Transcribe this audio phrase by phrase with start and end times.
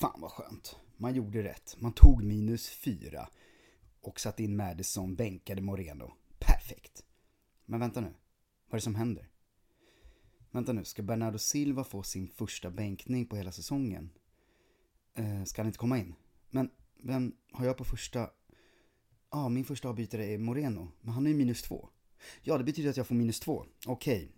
[0.00, 0.76] Fan vad skönt.
[0.96, 1.76] Man gjorde rätt.
[1.78, 3.28] Man tog minus fyra
[4.00, 6.12] och satte in Madison, bänkade Moreno.
[6.38, 7.04] Perfekt.
[7.64, 8.14] Men vänta nu.
[8.66, 9.28] Vad är det som händer?
[10.50, 14.10] Vänta nu, ska Bernardo Silva få sin första bänkning på hela säsongen?
[15.14, 16.14] Eh, ska han inte komma in?
[16.50, 16.70] Men
[17.02, 18.18] vem har jag på första?
[18.18, 18.30] Ja,
[19.28, 21.88] ah, min första avbytare är Moreno, men han är ju minus två.
[22.42, 23.64] Ja, det betyder att jag får minus två.
[23.86, 24.16] Okej.
[24.16, 24.28] Okay.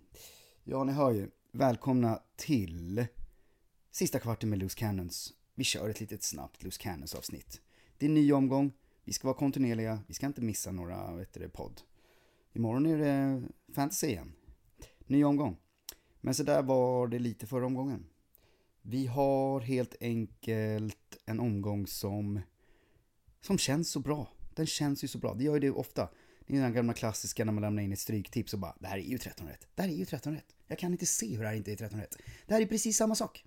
[0.64, 1.30] Ja, ni hör ju.
[1.52, 3.06] Välkomna till
[3.90, 5.34] sista kvarten med Loose Cannons.
[5.60, 7.60] Vi kör ett litet snabbt Loose Cannons avsnitt.
[7.98, 8.72] Det är en ny omgång.
[9.04, 10.00] Vi ska vara kontinuerliga.
[10.06, 11.80] Vi ska inte missa några, vet du, podd.
[12.52, 13.42] Imorgon är det
[13.74, 14.32] fantasy igen.
[15.06, 15.56] Ny omgång.
[16.20, 18.06] Men så där var det lite förra omgången.
[18.82, 22.40] Vi har helt enkelt en omgång som,
[23.40, 24.32] som känns så bra.
[24.54, 25.34] Den känns ju så bra.
[25.34, 26.08] Det gör ju det ofta.
[26.46, 28.98] Det är den gamla klassiska när man lämnar in ett stryktips och bara det här
[28.98, 29.66] är ju 13 rätt.
[29.74, 30.54] Det här är ju 13 rätt.
[30.66, 32.16] Jag kan inte se hur det här inte är 13 rätt.
[32.46, 33.44] Det här är precis samma sak.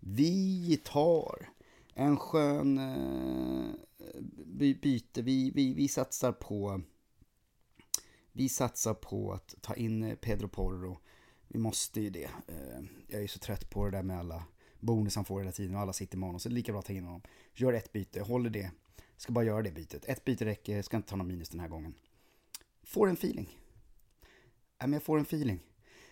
[0.00, 1.48] Vi tar
[1.94, 3.74] en skön eh,
[4.74, 5.22] byte.
[5.22, 6.80] Vi, vi, vi satsar på
[8.32, 10.98] vi satsar på att ta in Pedro Porro.
[11.48, 12.30] Vi måste ju det.
[12.46, 14.44] Eh, jag är så trött på det där med alla
[14.80, 16.40] bonus han får hela tiden och alla sitter med honom.
[16.40, 17.22] Så det är lika bra att ta in honom.
[17.54, 18.70] Gör ett byte, håller det.
[19.16, 20.04] Ska bara göra det bytet.
[20.04, 21.94] Ett byte räcker, ska inte ta någon minus den här gången.
[22.82, 23.58] Får en feeling.
[24.78, 25.60] Ja, men jag får en feeling.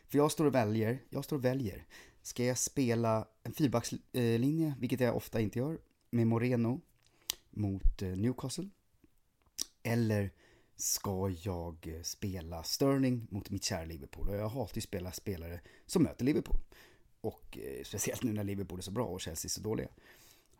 [0.08, 1.86] För jag står och väljer, jag står och väljer.
[2.22, 5.78] Ska jag spela en fyrbackslinje, vilket jag ofta inte gör,
[6.10, 6.80] med Moreno
[7.50, 8.68] mot eh, Newcastle?
[9.82, 10.30] Eller
[10.76, 14.28] ska jag eh, spela Sterling mot mitt kära Liverpool?
[14.28, 16.56] Och jag hatar ju spela spelare som möter Liverpool.
[17.20, 19.88] Och eh, speciellt nu när Liverpool är så bra och Chelsea är så dåliga.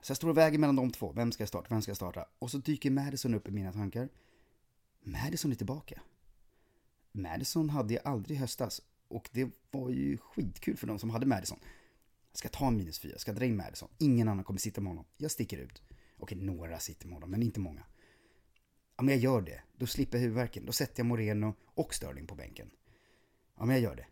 [0.01, 1.13] Så jag står och väger mellan de två.
[1.13, 1.67] Vem ska jag starta?
[1.71, 2.27] Vem ska jag starta?
[2.39, 4.09] Och så dyker Madison upp i mina tankar.
[5.01, 6.01] Madison är tillbaka.
[7.13, 8.83] Madison hade jag aldrig i höstas.
[9.09, 11.59] Och det var ju skitkul för de som hade Madison.
[12.31, 13.89] Jag ska ta en minus fyra, ska dra in Madison.
[13.99, 15.05] Ingen annan kommer sitta med honom.
[15.17, 15.83] Jag sticker ut.
[16.19, 17.83] Okej, några sitter med honom, men inte många.
[18.97, 19.63] Ja, men jag gör det.
[19.77, 20.67] Då slipper jag huvudvärken.
[20.67, 22.71] Då sätter jag Moreno och Sterling på bänken.
[23.59, 24.07] Ja, men jag gör det.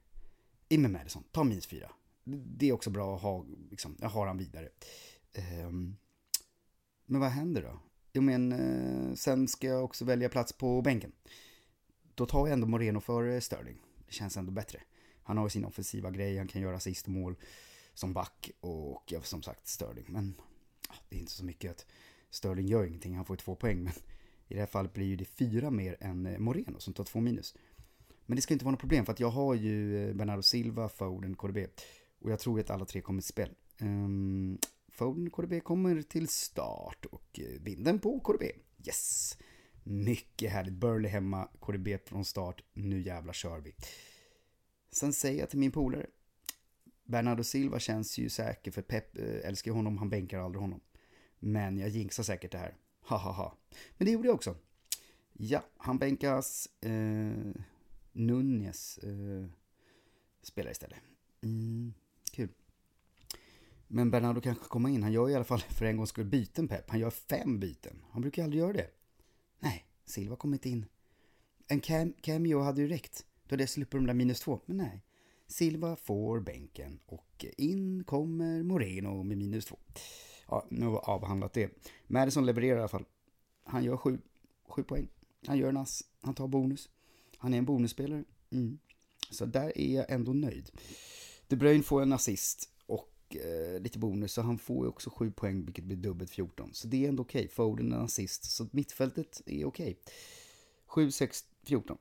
[0.68, 1.90] In med Madison, ta minus fyra.
[2.24, 4.68] Det är också bra att ha, liksom, jag har han vidare.
[5.66, 5.96] Um,
[7.06, 7.80] men vad händer då?
[8.12, 11.12] Jo, men uh, sen ska jag också välja plats på bänken.
[12.14, 13.82] Då tar jag ändå Moreno för Sterling.
[14.06, 14.82] Det känns ändå bättre.
[15.26, 17.36] Han har sin offensiva grej, han kan göra sist mål
[17.94, 20.04] som back och ja, som sagt Sterling.
[20.08, 20.34] Men
[21.08, 21.86] det är inte så mycket att
[22.30, 23.82] Sterling gör ingenting, han får ju två poäng.
[23.82, 23.92] Men
[24.48, 27.54] i det här fallet blir det fyra mer än eh, Moreno som tar två minus.
[28.26, 30.88] Men det ska inte vara något problem för att jag har ju eh, Bernardo Silva,
[30.88, 31.58] Foden, KDB.
[32.18, 33.50] Och jag tror att alla tre kommer till spel.
[33.80, 34.58] Um, ehm,
[34.88, 38.42] Foden, KDB kommer till start och eh, vinden på KDB.
[38.86, 39.36] Yes!
[39.84, 40.74] Mycket härligt.
[40.74, 42.62] Burley hemma, KDB från start.
[42.72, 43.74] Nu jävla kör vi.
[44.90, 46.06] Sen säger jag till min polare.
[47.04, 50.80] Bernardo Silva känns ju säker för Pep eh, älskar honom, han bänkar aldrig honom.
[51.38, 52.76] Men jag jinxar säkert det här.
[53.00, 53.58] Ha ha ha.
[53.98, 54.56] Men det gjorde jag också.
[55.32, 56.68] Ja, han bänkas.
[56.80, 57.52] Eh,
[58.12, 59.46] Nunez eh,
[60.42, 60.98] spelar istället.
[61.42, 61.94] Mm,
[62.32, 62.48] kul.
[63.86, 65.02] Men Bernardo kanske kommer in.
[65.02, 66.90] Han gör i alla fall för en gångs skull byten Pep.
[66.90, 68.02] Han gör fem byten.
[68.10, 68.90] Han brukar aldrig göra det.
[69.58, 70.86] Nej, Silva kommer inte in.
[71.68, 73.24] En cam cameo hade ju räckt.
[73.48, 74.60] Då det slipper de där minus två.
[74.66, 75.02] Men nej.
[75.46, 79.78] Silva får bänken och in kommer Moreno med minus två.
[80.48, 81.70] Ja, nu har vi avhandlat det.
[82.06, 83.04] Madison levererar i alla fall.
[83.64, 84.18] Han gör sju,
[84.68, 85.08] sju poäng.
[85.46, 86.04] Han gör en ass.
[86.20, 86.88] Han tar bonus.
[87.36, 88.24] Han är en bonusspelare.
[88.50, 88.78] Mm.
[89.30, 90.70] Så där är jag ändå nöjd.
[91.48, 95.30] De Bruyne får en assist och eh, lite bonus, så han får ju också sju
[95.30, 96.74] poäng, vilket blir dubbelt 14.
[96.74, 97.40] Så det är ändå okej.
[97.40, 97.48] Okay.
[97.48, 99.90] Foden en assist, så mittfältet är okej.
[99.90, 99.94] Okay.
[100.86, 101.98] 7, 6, 14.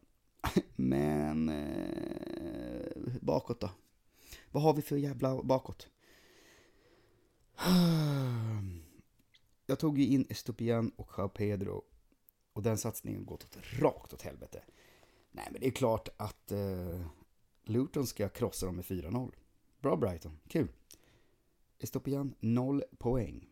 [0.75, 3.69] Men eh, bakåt då?
[4.51, 5.87] Vad har vi för jävla bakåt?
[9.65, 11.83] Jag tog ju in Estopian och Jao Pedro
[12.53, 14.63] och den satsningen gått åt rakt åt helvete.
[15.31, 17.01] Nej, men det är klart att eh,
[17.63, 19.31] Luton ska krossa dem med 4-0.
[19.81, 20.67] Bra Brighton, kul.
[21.79, 23.49] Estopian 0 poäng.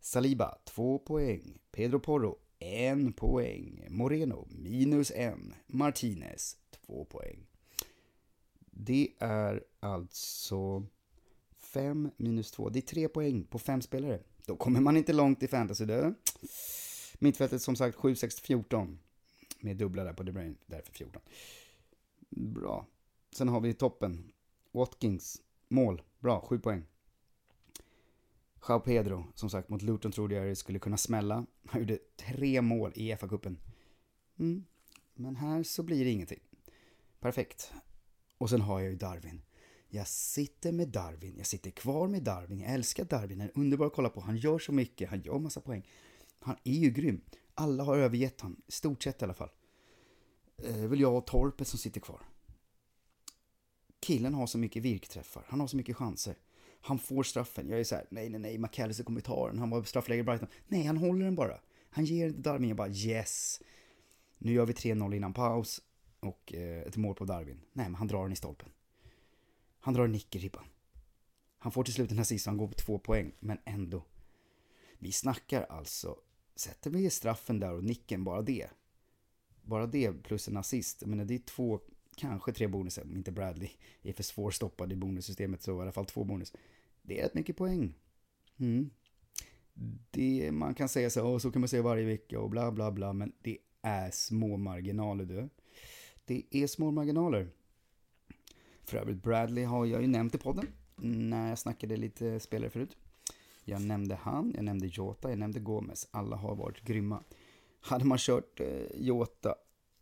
[0.00, 1.58] Saliba 2 poäng.
[1.70, 3.86] Pedro Porro 1 poäng.
[3.90, 5.34] Moreno minus 1.
[5.66, 6.56] Martinez
[6.86, 7.46] 2 poäng.
[8.70, 10.86] Det är alltså
[11.58, 12.68] 5 minus 2.
[12.68, 14.20] Det är 3 poäng på 5 spelare.
[14.46, 15.84] Då kommer man inte långt i fantasy.
[15.84, 16.14] Då.
[17.18, 18.98] Mittfältet som sagt 7, 6, 14.
[19.60, 21.22] Med dubbla där på De Bruyne, därför 14.
[22.30, 22.86] Bra.
[23.36, 24.32] Sen har vi toppen.
[24.72, 26.02] Watkins, mål.
[26.18, 26.82] Bra, 7 poäng.
[28.68, 31.46] Jao Pedro, som sagt mot Luton trodde jag det skulle kunna smälla.
[31.66, 33.56] Han gjorde tre mål i FA-cupen.
[34.38, 34.64] Mm.
[35.14, 36.40] Men här så blir det ingenting.
[37.20, 37.72] Perfekt.
[38.38, 39.42] Och sen har jag ju Darwin.
[39.88, 43.86] Jag sitter med Darwin, jag sitter kvar med Darwin, jag älskar Darwin, han är underbar
[43.86, 45.88] att kolla på, han gör så mycket, han gör massa poäng.
[46.40, 47.20] Han är ju grym.
[47.54, 49.50] Alla har övergett honom, i stort sett i alla fall.
[50.56, 52.20] Eh, det är väl jag och Torpet som sitter kvar.
[54.00, 56.36] Killen har så mycket virkträffar, han har så mycket chanser.
[56.86, 57.68] Han får straffen.
[57.68, 59.58] Jag är så här, nej, nej, nej, McAllister kommer ta den.
[59.58, 60.48] Han var straffläggare i Brighton.
[60.68, 61.60] Nej, han håller den bara.
[61.90, 62.68] Han ger den till Darwin.
[62.68, 63.60] Jag bara yes.
[64.38, 65.80] Nu gör vi 3-0 innan paus
[66.20, 67.60] och eh, ett mål på Darwin.
[67.72, 68.68] Nej, men han drar den i stolpen.
[69.80, 70.64] Han drar en nick i ribban.
[71.58, 74.04] Han får till slut en assist och han går på två poäng, men ändå.
[74.98, 76.16] Vi snackar alltså,
[76.56, 78.70] sätter vi straffen där och nicken, bara det.
[79.62, 81.02] Bara det plus en assist.
[81.02, 81.80] Jag menar, det är två,
[82.16, 83.02] kanske tre bonusar.
[83.02, 83.70] Om inte Bradley
[84.02, 86.52] är för svårstoppad i bonussystemet så i alla fall två bonus.
[87.02, 87.94] Det är rätt mycket poäng.
[88.56, 88.90] Mm.
[90.10, 92.92] Det, man kan säga så, och så kan man säga varje vecka och bla bla
[92.92, 95.48] bla, men det är små marginaler du.
[96.24, 97.48] Det är små marginaler.
[98.82, 100.66] För övrigt, Bradley har jag ju nämnt i podden
[100.96, 102.96] när jag snackade lite spelare förut.
[103.64, 106.08] Jag nämnde han, jag nämnde Jota, jag nämnde Gomez.
[106.10, 107.22] Alla har varit grymma.
[107.80, 109.54] Hade man kört eh, Jota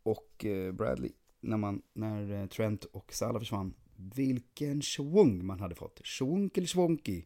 [0.03, 1.11] och eh, Bradley
[1.43, 6.01] när, man, när eh, Trent och Salah försvann, vilken schwung man hade fått.
[6.07, 7.25] Schwunkel schwonky.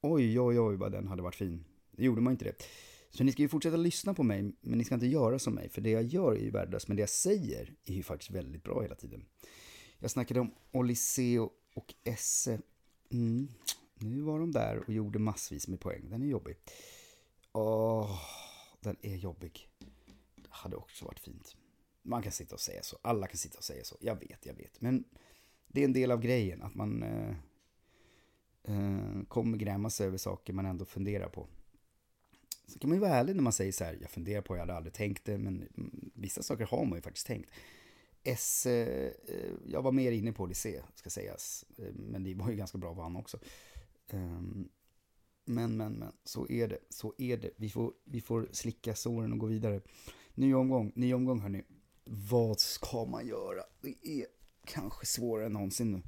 [0.00, 1.64] Oj, oj, oj vad den hade varit fin.
[1.90, 2.62] Det gjorde man inte det.
[3.10, 5.68] Så ni ska ju fortsätta lyssna på mig, men ni ska inte göra som mig,
[5.68, 8.62] för det jag gör är ju värdelöst, men det jag säger är ju faktiskt väldigt
[8.62, 9.24] bra hela tiden.
[9.98, 12.60] Jag snackade om Oliseo och Esse.
[13.10, 13.48] Mm.
[13.94, 16.10] Nu var de där och gjorde massvis med poäng.
[16.10, 16.56] Den är jobbig.
[17.52, 18.20] Åh,
[18.80, 19.68] den är jobbig.
[20.36, 21.56] Det hade också varit fint.
[22.06, 22.98] Man kan sitta och säga så.
[23.02, 23.96] Alla kan sitta och säga så.
[24.00, 24.80] Jag vet, jag vet.
[24.80, 25.04] Men
[25.68, 27.34] det är en del av grejen att man eh,
[28.62, 31.48] eh, kommer gräma sig över saker man ändå funderar på.
[32.66, 34.60] Så kan man ju vara ärlig när man säger så här, jag funderar på, jag
[34.60, 37.50] hade aldrig tänkt det, men mm, vissa saker har man ju faktiskt tänkt.
[38.22, 42.50] S, eh, eh jag var mer inne på Odyssey, ska sägas, eh, men det var
[42.50, 43.38] ju ganska bra vann också.
[44.10, 44.68] Um,
[45.44, 47.50] men, men, men, så är det, så är det.
[47.56, 49.80] Vi får, vi får slicka såren och gå vidare.
[50.34, 51.62] Ny omgång, ny omgång hörni.
[52.04, 53.62] Vad ska man göra?
[53.80, 54.26] Det är
[54.64, 56.02] kanske svårare än någonsin nu.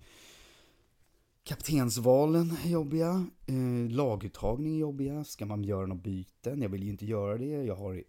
[1.44, 5.24] Kaptensvalen är jobbiga, eh, laguttagning är jobbiga.
[5.24, 6.62] Ska man göra några byten?
[6.62, 7.46] Jag vill ju inte göra det.
[7.46, 8.04] Jag, har,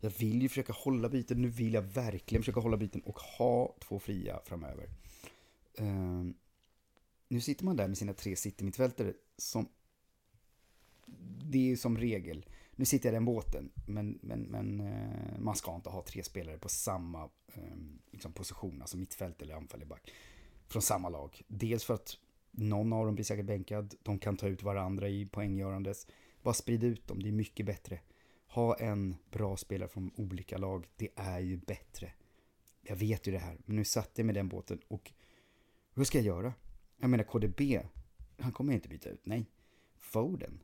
[0.00, 1.42] jag vill ju försöka hålla byten.
[1.42, 4.88] Nu vill jag verkligen försöka hålla byten och ha två fria framöver.
[5.74, 6.24] Eh,
[7.28, 9.68] nu sitter man där med sina tre city-mittfältare som...
[11.50, 12.46] Det är som regel.
[12.78, 16.22] Nu sitter jag i den båten, men, men, men eh, man ska inte ha tre
[16.22, 20.10] spelare på samma ehm, liksom position, alltså mittfält eller anfall i back,
[20.66, 21.42] från samma lag.
[21.48, 22.18] Dels för att
[22.50, 23.94] någon av dem blir säkert bänkad.
[24.02, 26.06] De kan ta ut varandra i poänggörandes.
[26.42, 28.00] Bara sprid ut dem, det är mycket bättre.
[28.46, 32.12] Ha en bra spelare från olika lag, det är ju bättre.
[32.82, 35.12] Jag vet ju det här, men nu satt jag med den båten och
[35.94, 36.54] hur ska jag göra?
[36.98, 37.60] Jag menar KDB,
[38.38, 39.46] han kommer inte byta ut, nej.
[39.96, 40.62] Foden,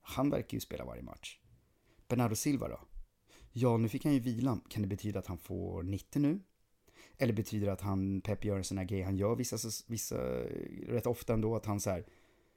[0.00, 1.38] han verkar ju spela varje match.
[2.08, 2.80] Bernardo Silva då?
[3.52, 4.58] Ja, nu fick han ju vila.
[4.68, 6.40] Kan det betyda att han får 90 nu?
[7.18, 9.56] Eller betyder det att han, Pep gör en sån här grej han gör vissa,
[9.86, 10.16] vissa,
[10.88, 12.04] rätt ofta ändå, att han så här,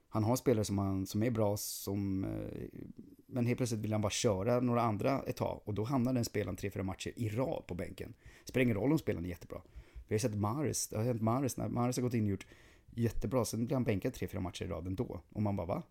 [0.10, 2.80] han har spelare som, han, som är bra, som, eh,
[3.28, 6.26] men helt plötsligt vill han bara köra några andra ett tag och då hamnar den
[6.26, 8.14] spelaren tre, fyra matcher i rad på bänken.
[8.46, 9.62] Spelar ingen roll om spelaren är jättebra.
[10.08, 12.48] Vi har sett Maris, det har hänt Maris, när Maris har gått in och gjort
[12.96, 15.22] jättebra, sen blir han bänkad tre, fyra matcher i rad ändå.
[15.30, 15.84] Och man bara va?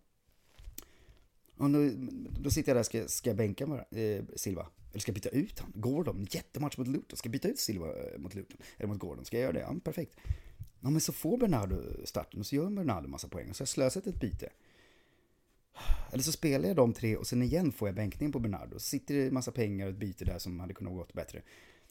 [1.57, 1.89] Och då,
[2.39, 4.67] då sitter jag där, ska, ska jag bänka eh, Silva?
[4.91, 5.71] Eller ska jag byta ut han?
[5.75, 7.17] Gordon, jättematch mot Luton.
[7.17, 8.57] Ska jag byta ut Silva eh, mot Luton?
[8.77, 9.25] Eller mot Gordon?
[9.25, 9.59] Ska jag göra det?
[9.59, 10.15] Ja, perfekt.
[10.79, 13.65] Ja, men så får Bernardo starten och så gör Bernardo massa poäng och så har
[13.65, 14.49] jag slösat ett byte.
[16.11, 18.73] Eller så spelar jag de tre och sen igen får jag bänkning på Bernardo.
[18.73, 21.41] Så sitter det massa pengar och ett byte där som hade kunnat gått bättre.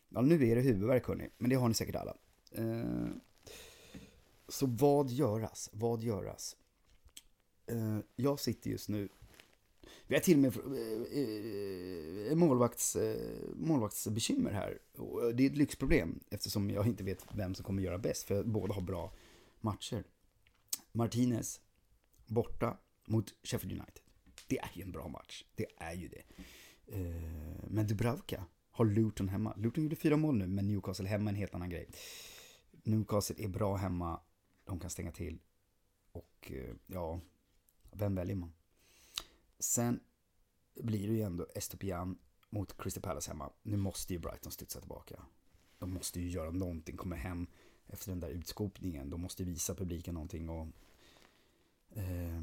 [0.09, 2.17] Ja, nu är det huvudvärk hörni, men det har ni säkert alla.
[2.53, 3.07] Eh,
[4.49, 5.71] så vad göras?
[5.73, 6.57] Vad göras?
[7.67, 9.09] Eh, jag sitter just nu
[10.07, 12.97] vi har till och med eh, eh, eh, målvakts,
[13.55, 14.79] målvaktsbekymmer här.
[15.35, 18.75] Det är ett lyxproblem eftersom jag inte vet vem som kommer göra bäst, för båda
[18.75, 19.13] har bra
[19.61, 20.05] matcher.
[20.93, 21.61] Martinez
[22.27, 24.03] borta mot Sheffield United.
[24.47, 25.45] Det är ju en bra match.
[25.55, 26.23] Det är ju det.
[27.69, 29.55] Men Dubravka har Luton hemma.
[29.57, 31.89] Luton gjorde fyra mål nu, men Newcastle hemma är en helt annan grej.
[32.83, 34.21] Newcastle är bra hemma.
[34.65, 35.39] De kan stänga till.
[36.13, 36.53] Och
[36.87, 37.21] ja,
[37.93, 38.53] vem väljer man?
[39.59, 40.01] Sen
[40.75, 42.19] blir det ju ändå Estopian
[42.51, 43.53] mot Crystal Palace hemma.
[43.63, 45.23] Nu måste ju Brighton studsa tillbaka.
[45.79, 47.47] De måste ju göra någonting, komma hem
[47.87, 49.11] efter den där utskopningen.
[49.11, 50.67] De måste visa publiken någonting och
[51.91, 52.43] eh,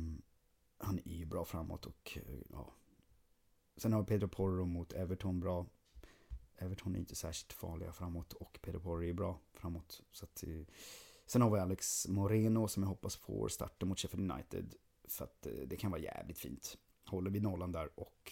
[0.77, 2.17] han är ju bra framåt och
[2.49, 2.73] ja.
[3.77, 5.65] Sen har Pedro Porro mot Everton bra.
[6.57, 10.01] Everton är inte särskilt farliga framåt och Pedro Porro är bra framåt.
[10.11, 10.65] Så att, eh,
[11.25, 14.75] Sen har vi Alex Moreno som jag hoppas får starta mot Sheffield United.
[15.03, 16.77] För att eh, det kan vara jävligt fint.
[17.13, 18.31] Håller vi nollan där och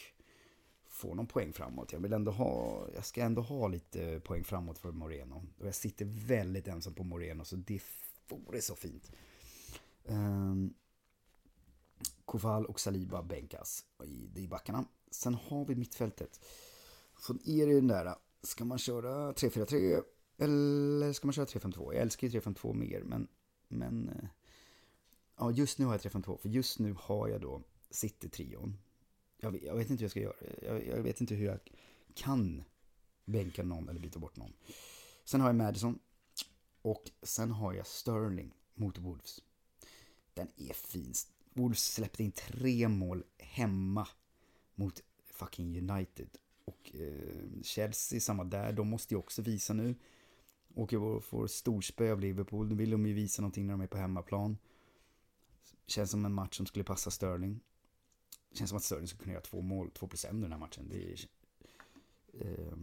[0.88, 1.93] får någon poäng framåt.
[1.93, 5.43] Jag vill ändå ha, jag ska ändå ha lite poäng framåt för Moreno.
[5.59, 7.81] Och jag sitter väldigt ensam på Moreno så det
[8.29, 9.11] vore så fint.
[10.05, 10.73] Ehm, um,
[12.25, 14.85] Koval och Saliba bänkas i, i backarna.
[15.11, 16.39] Sen har vi mittfältet.
[17.15, 20.03] Från er är den där, ska man köra 3-4-3
[20.38, 21.93] eller ska man köra 3-5-2?
[21.93, 23.27] Jag älskar ju 3-5-2 mer, men,
[23.67, 24.29] men eh,
[25.38, 27.61] ja, just nu har jag 3-5-2, för just nu har jag då
[27.91, 28.77] City-trion.
[29.38, 31.60] Jag, vet, jag vet inte hur jag ska göra, jag, jag, vet inte hur jag
[32.13, 32.63] kan
[33.25, 34.53] bänka någon eller byta bort någon.
[35.25, 36.00] Sen har jag Madison
[36.81, 39.41] och sen har jag Sterling mot Wolves.
[40.33, 41.13] Den är fin.
[41.53, 44.07] Wolves släppte in tre mål hemma
[44.75, 46.29] mot fucking United.
[46.65, 49.95] Och eh, Chelsea, samma där, de måste ju också visa nu.
[50.74, 53.88] Och jag får storspö av Liverpool, Nu vill de ju visa någonting när de är
[53.88, 54.57] på hemmaplan.
[55.88, 57.60] Känns som en match som skulle passa Sterling.
[58.53, 60.60] Känns som att Sterling skulle kunna göra två mål, två plus en i den här
[60.60, 60.89] matchen.
[60.89, 61.20] Det är,
[62.39, 62.74] eh,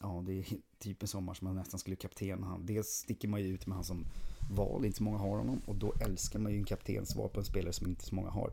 [0.00, 0.46] ja, det är
[0.78, 2.66] typ en sån match man nästan skulle kaptena han.
[2.66, 4.06] Dels sticker man ju ut med han som
[4.50, 5.60] val, inte så många har honom.
[5.66, 8.52] Och då älskar man ju en kaptensval på en spelare som inte så många har.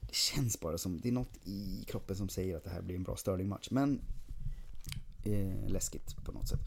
[0.00, 2.96] Det känns bara som, det är något i kroppen som säger att det här blir
[2.96, 3.68] en bra Sterling-match.
[3.70, 4.00] Men
[5.24, 6.60] eh, läskigt på något sätt.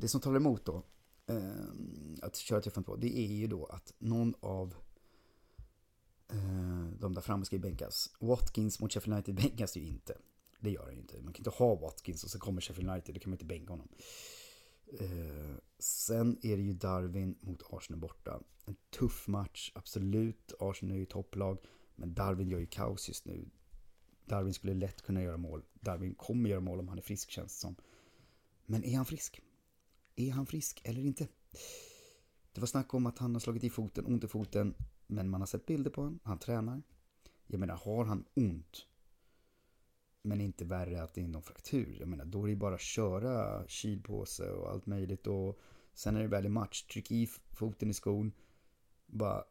[0.00, 0.82] Det som talar emot då,
[1.26, 1.64] eh,
[2.22, 4.74] att köra till 2 det är ju då att någon av
[6.28, 6.69] eh,
[7.00, 8.10] de där framme ska ju bänkas.
[8.20, 10.18] Watkins mot Sheffield United bänkas ju inte.
[10.60, 11.22] Det gör han ju inte.
[11.22, 13.72] Man kan inte ha Watkins och så kommer Sheffield United, då kan man inte bänka
[13.72, 13.88] honom.
[15.00, 18.40] Eh, sen är det ju Darwin mot Arsenal borta.
[18.64, 20.52] En tuff match, absolut.
[20.60, 21.58] Arsenal är ju topplag.
[21.94, 23.48] Men Darwin gör ju kaos just nu.
[24.24, 25.62] Darwin skulle lätt kunna göra mål.
[25.74, 27.76] Darwin kommer göra mål om han är frisk känns det som.
[28.66, 29.40] Men är han frisk?
[30.16, 31.28] Är han frisk eller inte?
[32.52, 34.74] Det var snack om att han har slagit i foten, ont i foten.
[35.10, 36.82] Men man har sett bilder på honom, han tränar.
[37.46, 38.86] Jag menar, har han ont
[40.22, 41.96] men inte värre att det är någon fraktur.
[41.98, 45.26] Jag menar, då är det ju bara att köra kylpåse och allt möjligt.
[45.26, 45.58] Och
[45.94, 48.32] sen är det väl i match, tryck i foten i skon.
[49.06, 49.44] Bara,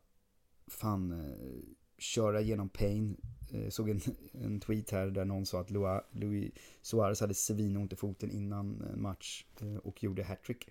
[0.68, 1.60] fan, eh,
[1.98, 3.18] köra genom pain.
[3.50, 4.02] Jag eh, såg en,
[4.32, 5.72] en tweet här där någon sa att
[6.12, 9.46] Luis Suarez hade svinont i foten innan en match
[9.84, 10.70] och gjorde hattrick.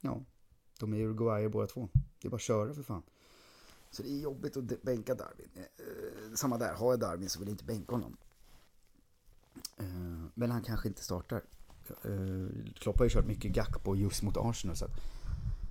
[0.00, 0.24] Ja,
[0.80, 1.88] de är uruguayer båda två.
[2.20, 3.02] Det är bara att köra för fan.
[3.90, 5.48] Så det är jobbigt att bänka Darwin.
[5.54, 8.16] Eh, samma där, har jag Darwin så vill jag inte bänka honom.
[9.76, 11.42] Eh, men han kanske inte startar.
[12.04, 15.00] Eh, Klopp har ju kört mycket Gakpo just mot Arsenal så att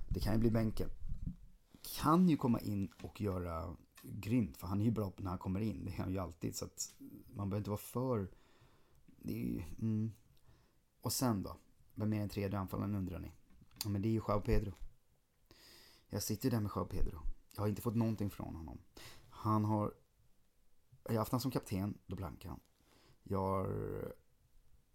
[0.08, 0.88] det kan ju bli bänken.
[1.82, 5.60] Kan ju komma in och göra grymt för han är ju bra när han kommer
[5.60, 5.84] in.
[5.84, 6.94] Det är han ju alltid så att
[7.34, 8.28] man behöver inte vara för...
[9.22, 10.12] Det är ju, mm.
[11.00, 11.56] Och sen då?
[11.94, 13.32] Vem är den tredje anfallaren undrar ni?
[13.84, 14.72] Ja men det är ju Jao Pedro.
[16.08, 17.20] Jag sitter ju där med Jao Pedro.
[17.58, 18.78] Jag har inte fått någonting från honom.
[19.30, 19.94] Han har...
[21.04, 22.60] Jag har haft honom som kapten, då blankar han.
[23.22, 24.14] Jag har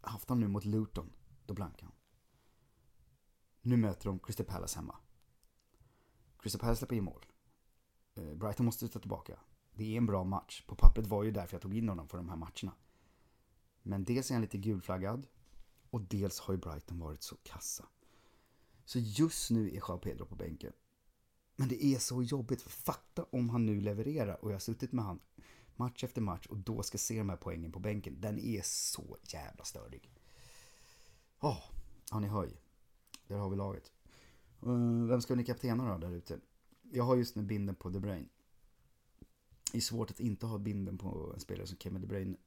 [0.01, 1.13] haft honom nu mot Luton.
[1.45, 1.95] Då blankar han.
[3.61, 4.97] Nu möter de Crystal Palace hemma.
[6.39, 7.25] Crystal Palace släpper in mål.
[8.15, 9.39] Eh, Brighton måste ta tillbaka.
[9.73, 10.63] Det är en bra match.
[10.67, 12.75] På pappret var ju därför jag tog in honom för de här matcherna.
[13.81, 15.27] Men dels är han lite gulflaggad.
[15.89, 17.87] Och dels har ju Brighton varit så kassa.
[18.85, 20.73] Så just nu är Jao Pedro på bänken.
[21.55, 22.61] Men det är så jobbigt.
[22.61, 25.19] Fatta om han nu levererar och jag har suttit med han
[25.75, 28.21] match efter match och då ska se de här poängen på bänken.
[28.21, 30.11] Den är så jävla störig.
[31.39, 31.79] Ja, oh,
[32.11, 32.53] ja ni hör ju.
[33.27, 33.91] Där har vi laget.
[34.65, 36.39] Uh, vem ska ni kaptena då där ute?
[36.91, 38.29] Jag har just nu binden på The Brain.
[39.71, 42.37] Det är svårt att inte ha binden på en spelare som Kevin De Bruyne.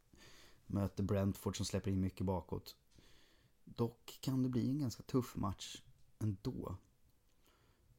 [0.67, 2.77] Möter Brentford som släpper in mycket bakåt.
[3.65, 5.83] Dock kan det bli en ganska tuff match
[6.19, 6.77] ändå.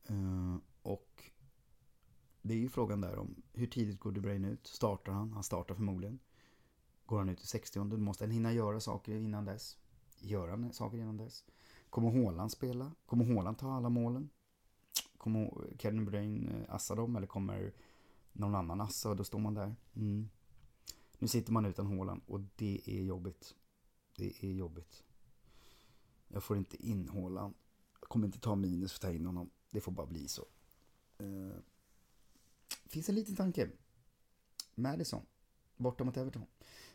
[0.10, 0.58] Uh,
[0.88, 1.24] och
[2.42, 4.68] det är ju frågan där om hur tidigt går DeBrain ut?
[4.68, 5.34] Startar han?
[5.34, 6.20] Han startar förmodligen.
[7.06, 9.78] Går han ut i 60 då måste han hinna göra saker innan dess.
[10.20, 11.46] Gör han saker innan dess?
[11.90, 12.92] Kommer Håland spela?
[13.06, 14.30] Kommer Håland ta alla målen?
[15.18, 17.74] Kommer Kevin Brain eh, assa dem eller kommer
[18.34, 19.76] någon annan assa och då står man där?
[19.96, 20.30] Mm.
[21.20, 23.56] Nu sitter man utan Håland och det är jobbigt.
[24.16, 25.04] Det är jobbigt.
[26.28, 27.54] Jag får inte in Håland.
[28.02, 29.50] Jag kommer inte ta minus för att ta in honom.
[29.72, 30.46] Det får bara bli så.
[31.18, 31.58] Eh,
[32.86, 33.70] finns en liten tanke.
[34.76, 35.26] Madison,
[35.78, 36.46] borta mot Everton.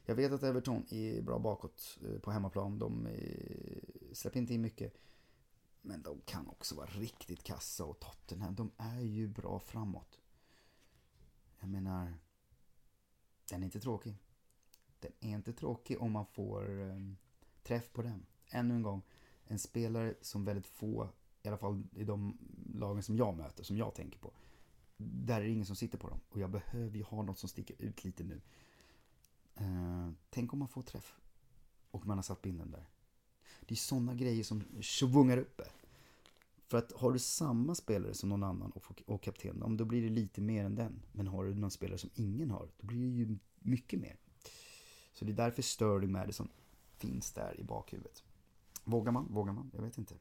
[0.04, 2.78] Jag vet att Everton är bra bakåt eh, på hemmaplan.
[2.78, 4.94] De eh, släpper inte in mycket.
[5.82, 10.20] Men de kan också vara riktigt kassa och Tottenham, de är ju bra framåt.
[11.60, 12.14] Jag menar,
[13.50, 14.16] den är inte tråkig.
[15.00, 16.96] Den är inte tråkig om man får eh,
[17.62, 18.26] träff på den.
[18.50, 19.02] Ännu en gång,
[19.44, 21.08] en spelare som väldigt få
[21.42, 22.38] i alla fall i de
[22.74, 24.32] lagen som jag möter, som jag tänker på.
[24.96, 26.20] Där är det ingen som sitter på dem.
[26.28, 28.40] Och jag behöver ju ha något som sticker ut lite nu.
[29.54, 31.14] Eh, tänk om man får träff.
[31.90, 32.86] Och man har satt binden där.
[33.60, 35.64] Det är sådana grejer som svungar uppe.
[36.66, 40.08] För att har du samma spelare som någon annan och, och kapten, då blir det
[40.08, 41.02] lite mer än den.
[41.12, 44.16] Men har du någon spelare som ingen har, då blir det ju mycket mer.
[45.12, 46.48] Så det är därför Sterling Madison
[46.96, 48.22] finns där i bakhuvudet.
[48.84, 49.26] Vågar man?
[49.30, 49.70] Vågar man?
[49.74, 50.14] Jag vet inte.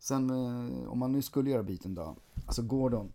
[0.00, 2.16] Sen eh, om man nu skulle göra byten då.
[2.46, 3.12] Alltså Gordon.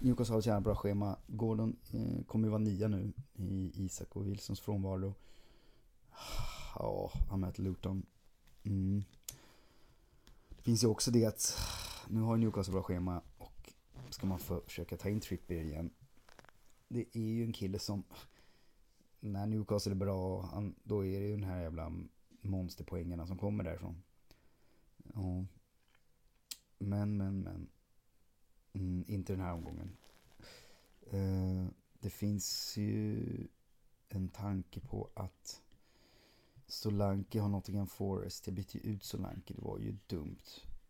[0.00, 1.16] Newcastle har ett jävla bra schema.
[1.26, 5.14] Gordon eh, kommer ju vara nia nu i Isak och Wilsons frånvaro.
[6.74, 8.06] Ja, han möter Luton.
[8.62, 9.04] Mm.
[10.48, 11.58] Det finns ju också det att
[12.08, 13.72] nu har Newcastle bra schema och
[14.10, 15.90] ska man försöka ta in Trippier igen.
[16.88, 18.04] Det är ju en kille som
[19.20, 21.92] när Newcastle är bra, han, då är det ju den här jävla
[22.40, 24.02] monsterpoängarna som kommer därifrån.
[25.14, 25.44] Ja.
[26.78, 27.68] Men, men, men.
[28.72, 29.96] Mm, inte den här omgången.
[31.10, 31.66] Eh,
[32.00, 33.48] det finns ju
[34.08, 35.62] en tanke på att
[36.66, 38.46] Solanke har Nottingham Forest.
[38.46, 40.42] Jag bytte ju ut Solanke, det var ju dumt.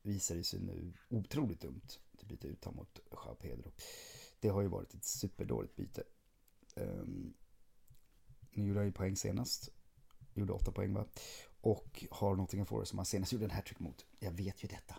[0.03, 1.89] Visar det sig nu otroligt dumt
[2.19, 3.73] att byta ut honom mot Jao Pedro.
[4.41, 6.03] Det har ju varit ett superdåligt byte.
[6.75, 7.35] Um,
[8.51, 9.71] nu gjorde han ju poäng senast.
[10.35, 11.07] Gjorde åtta poäng va?
[11.61, 14.07] Och har Nottingham Forest som han senast gjorde en hattrick mot.
[14.19, 14.97] Jag vet ju detta.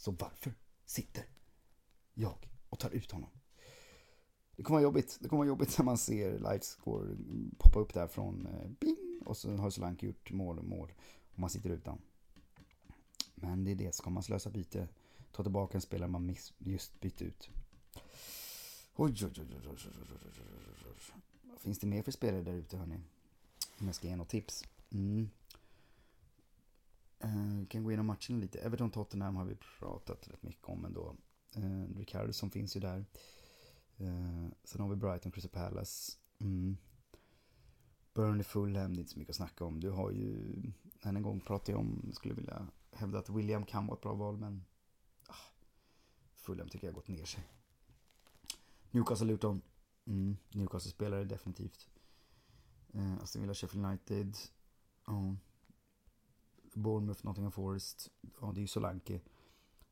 [0.00, 0.54] Så varför
[0.86, 1.24] sitter
[2.14, 3.30] jag och tar ut honom?
[4.56, 5.18] Det kommer vara jobbigt.
[5.20, 7.16] Det kommer vara jobbigt när man ser livescore
[7.58, 10.92] poppa upp där från eh, bing och så har Solanke gjort mål och mål
[11.32, 11.98] och man sitter utan.
[13.34, 14.88] Men det är det, ska man slösa byte,
[15.32, 17.50] ta tillbaka en spelare man just bytt ut.
[18.96, 21.22] Oj, oj, oj, oj, oj, oj, oj, oj.
[21.42, 23.00] Vad finns det mer för spelare där ute hörni?
[23.78, 24.64] Om jag ska ge något tips.
[24.90, 25.30] Mm.
[27.24, 28.58] Uh, kan gå igenom matchen lite.
[28.58, 31.16] Everton-Tottenham har vi pratat rätt mycket om ändå.
[31.56, 33.06] Uh, Ricardo som finns ju där.
[34.00, 36.12] Uh, sen har vi Brighton, Crystal Palace.
[36.38, 36.76] Mm.
[38.14, 39.80] Burnley, Fulham, det är inte så mycket att snacka om.
[39.80, 40.62] Du har ju,
[41.02, 44.14] än en gång pratade jag om, skulle vilja hävda att William kan vara ett bra
[44.14, 44.64] val, men
[45.28, 45.34] ah,
[46.34, 47.42] Fulham tycker jag har gått ner sig.
[48.90, 49.62] Newcastle, Luton.
[50.06, 50.36] Mm.
[50.50, 51.88] Newcastle-spelare definitivt.
[52.94, 54.36] Uh, Aston Villa, Sheffield United.
[55.08, 55.34] Uh.
[56.74, 58.10] Bournemouth, Nottingham Forest.
[58.40, 59.20] Ja, det är ju Solanke.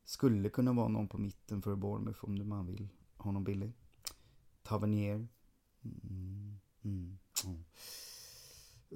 [0.05, 2.87] Skulle kunna vara någon på mitten för Bournemouth om man vill
[3.17, 3.73] ha någon billig.
[4.63, 5.27] Tavernier.
[5.83, 7.63] Mm, mm, mm.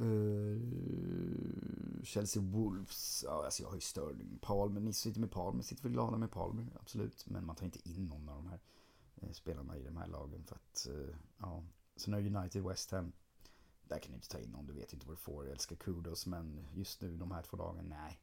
[0.02, 0.60] Uh,
[2.04, 3.24] Chelsea Wolves.
[3.28, 4.40] Ja, alltså jag har ju Sterling.
[4.42, 4.82] Palmer.
[4.82, 5.64] Ni sitter med Palmer.
[5.64, 6.68] Sitter väl glada med Palmer.
[6.80, 7.26] Absolut.
[7.30, 8.60] Men man tar inte in någon av de här
[9.16, 10.44] eh, spelarna i de här lagen.
[10.44, 11.64] För att, uh, ja.
[11.96, 13.12] Sen har United West Ham.
[13.88, 15.46] Där kan du inte ta in någon, du vet inte vad du får.
[15.46, 18.20] Jag älskar Kudos, men just nu de här två dagarna, nej.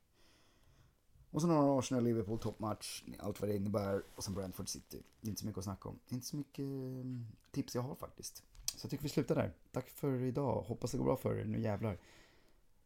[1.31, 4.03] Och sen har Arsenal Liverpool toppmatch, allt vad det innebär.
[4.15, 5.03] Och sen Brentford City.
[5.21, 5.99] Det är inte så mycket att snacka om.
[6.09, 7.05] Det är inte så mycket eh,
[7.51, 8.45] tips jag har faktiskt.
[8.77, 9.53] Så jag tycker vi slutar där.
[9.73, 10.63] Tack för idag.
[10.63, 11.45] Hoppas det går bra för er.
[11.45, 11.99] Nu jävlar.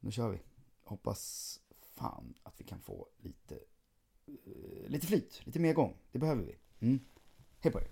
[0.01, 0.43] Nu kör vi.
[0.85, 3.55] Hoppas fan att vi kan få lite,
[4.29, 5.97] uh, lite flyt, lite mer gång.
[6.13, 6.59] Det behöver vi.
[6.87, 7.01] Mm.
[7.61, 7.89] Hej på er.